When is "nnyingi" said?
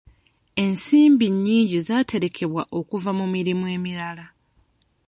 1.33-1.77